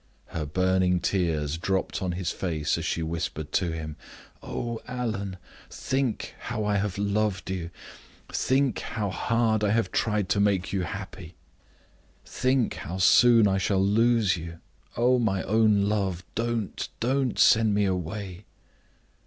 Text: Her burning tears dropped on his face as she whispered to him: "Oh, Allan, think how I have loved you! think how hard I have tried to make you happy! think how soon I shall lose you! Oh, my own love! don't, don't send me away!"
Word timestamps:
Her 0.29 0.47
burning 0.47 0.99
tears 0.99 1.59
dropped 1.59 2.01
on 2.01 2.13
his 2.13 2.31
face 2.31 2.75
as 2.75 2.83
she 2.85 3.03
whispered 3.03 3.51
to 3.51 3.71
him: 3.71 3.97
"Oh, 4.41 4.81
Allan, 4.87 5.37
think 5.69 6.33
how 6.39 6.63
I 6.65 6.77
have 6.77 6.97
loved 6.97 7.51
you! 7.51 7.69
think 8.33 8.79
how 8.79 9.11
hard 9.11 9.63
I 9.63 9.69
have 9.69 9.91
tried 9.91 10.27
to 10.29 10.39
make 10.39 10.73
you 10.73 10.81
happy! 10.81 11.35
think 12.25 12.77
how 12.77 12.97
soon 12.97 13.47
I 13.47 13.59
shall 13.59 13.83
lose 13.85 14.35
you! 14.37 14.57
Oh, 14.97 15.19
my 15.19 15.43
own 15.43 15.83
love! 15.83 16.23
don't, 16.33 16.89
don't 16.99 17.37
send 17.37 17.75
me 17.75 17.85
away!" 17.85 18.45